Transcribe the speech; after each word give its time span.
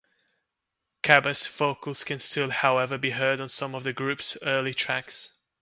Kabba's 1.03 1.45
vocals 1.45 2.03
can 2.03 2.17
still, 2.17 2.49
however, 2.49 2.97
be 2.97 3.11
heard 3.11 3.39
on 3.39 3.49
some 3.49 3.75
of 3.75 3.83
the 3.83 3.93
group's 3.93 4.35
early 4.41 4.73
tracks. 4.73 5.31